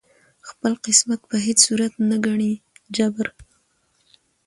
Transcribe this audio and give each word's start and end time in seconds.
خپل 0.49 0.71
قسمت 0.85 1.19
په 1.29 1.35
هیڅ 1.45 1.57
صورت 1.67 1.93
نه 2.09 2.17
ګڼي 2.25 2.53
جبر 2.95 3.27